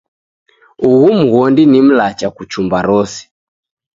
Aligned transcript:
Ughu 0.89 1.09
mghondi 1.19 1.63
ni 1.71 1.79
mlacha 1.85 2.27
kuchumba 2.35 2.77
rose. 2.87 3.21